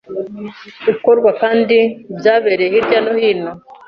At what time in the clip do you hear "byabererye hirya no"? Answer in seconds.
2.17-3.13